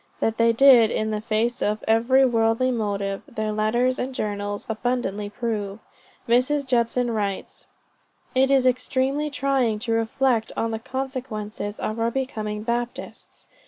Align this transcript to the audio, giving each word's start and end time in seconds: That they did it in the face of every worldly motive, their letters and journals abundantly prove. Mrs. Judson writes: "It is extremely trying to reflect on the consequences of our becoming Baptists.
That 0.19 0.37
they 0.37 0.51
did 0.51 0.89
it 0.89 0.95
in 0.95 1.11
the 1.11 1.21
face 1.21 1.61
of 1.61 1.83
every 1.87 2.25
worldly 2.25 2.71
motive, 2.71 3.21
their 3.27 3.51
letters 3.51 3.99
and 3.99 4.15
journals 4.15 4.65
abundantly 4.67 5.29
prove. 5.29 5.77
Mrs. 6.27 6.65
Judson 6.65 7.11
writes: 7.11 7.67
"It 8.33 8.49
is 8.49 8.65
extremely 8.65 9.29
trying 9.29 9.77
to 9.77 9.91
reflect 9.91 10.51
on 10.57 10.71
the 10.71 10.79
consequences 10.79 11.79
of 11.79 11.99
our 11.99 12.09
becoming 12.09 12.63
Baptists. 12.63 13.45